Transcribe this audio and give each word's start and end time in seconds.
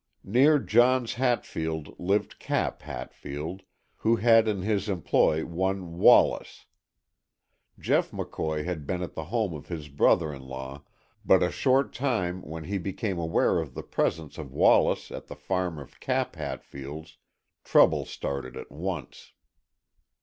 Near 0.23 0.57
Johns 0.57 1.13
Hatfield 1.13 1.93
lived 1.99 2.39
Cap 2.39 2.81
Hatfield, 2.81 3.61
who 3.97 4.15
had 4.15 4.47
in 4.47 4.63
his 4.63 4.89
employ 4.89 5.45
one 5.45 5.99
Wallace. 5.99 6.65
Jeff 7.77 8.09
McCoy 8.09 8.65
had 8.65 8.87
been 8.87 9.03
at 9.03 9.13
the 9.13 9.25
home 9.25 9.53
of 9.53 9.67
his 9.67 9.89
brother 9.89 10.33
in 10.33 10.41
law 10.41 10.81
but 11.23 11.43
a 11.43 11.51
short 11.51 11.93
time 11.93 12.41
when 12.41 12.63
he 12.63 12.79
became 12.79 13.19
aware 13.19 13.59
of 13.59 13.75
the 13.75 13.83
presence 13.83 14.39
of 14.39 14.51
Wallace 14.51 15.11
at 15.11 15.27
the 15.27 15.35
farm 15.35 15.77
of 15.77 15.99
Cap 15.99 16.35
Hatfield's. 16.35 17.19
Trouble 17.63 18.05
started 18.05 18.57
at 18.57 18.71
once. 18.71 19.33